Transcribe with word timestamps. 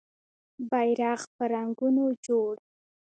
بېرغ 0.69 1.19
په 1.35 1.43
رنګونو 1.53 2.05
جوړ 2.25 2.53